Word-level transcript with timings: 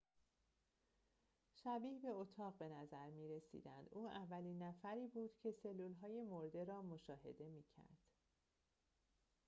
شبیه 1.53 1.99
به 1.99 2.07
اتاق 2.09 2.57
به 2.57 2.69
نظر 2.69 3.09
می‌رسیدند 3.09 3.87
او 3.91 4.07
اولین 4.09 4.63
نفری 4.63 5.07
بود 5.07 5.31
که 5.39 5.51
سلولهای 5.51 6.21
مرده 6.21 6.63
را 6.63 6.81
مشاهده 6.81 7.49
می‌کرد 7.49 7.97